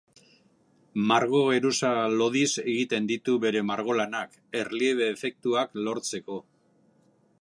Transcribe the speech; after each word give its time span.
Margo-geruza 1.09 1.91
lodiz 2.13 2.49
egiten 2.63 3.09
ditu 3.11 3.35
bere 3.45 3.61
margolanak, 3.73 4.35
erliebe 4.63 5.11
efektuak 5.17 5.77
lortzeko. 5.89 6.41